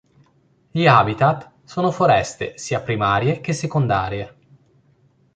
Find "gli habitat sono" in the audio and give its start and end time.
0.71-1.91